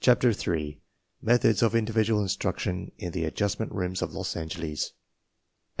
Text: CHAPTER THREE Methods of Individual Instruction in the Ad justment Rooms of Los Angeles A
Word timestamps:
CHAPTER 0.00 0.32
THREE 0.32 0.80
Methods 1.20 1.62
of 1.62 1.74
Individual 1.74 2.22
Instruction 2.22 2.90
in 2.96 3.12
the 3.12 3.26
Ad 3.26 3.34
justment 3.36 3.70
Rooms 3.72 4.00
of 4.00 4.14
Los 4.14 4.34
Angeles 4.34 4.92
A 5.78 5.80